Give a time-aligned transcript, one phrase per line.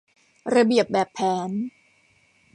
[0.55, 1.49] ระเบียบแบบแผน